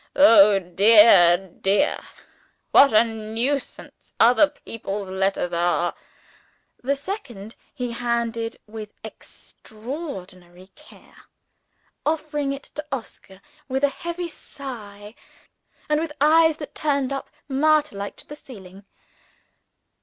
"Oh, 0.15 0.57
dear, 0.57 1.37
dear! 1.37 1.99
what 2.71 2.91
a 2.91 3.03
nuisance 3.03 4.15
other 4.19 4.47
people's 4.49 5.09
letters 5.09 5.53
are!" 5.53 5.93
The 6.81 6.95
second 6.95 7.55
he 7.71 7.91
handled 7.91 8.55
with 8.65 8.89
extraordinary 9.03 10.71
care; 10.73 11.25
offering 12.03 12.51
it 12.51 12.63
to 12.73 12.85
Oscar 12.91 13.41
with 13.69 13.83
a 13.83 13.89
heavy 13.89 14.27
sigh, 14.27 15.13
and 15.87 15.99
with 15.99 16.13
eyes 16.19 16.57
that 16.57 16.73
turned 16.73 17.13
up 17.13 17.29
martyr 17.47 17.95
like 17.95 18.15
to 18.15 18.25
the 18.27 18.35
ceiling. 18.35 18.85